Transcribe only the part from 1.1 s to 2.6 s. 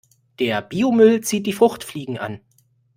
zieht die Fruchtfliegen an.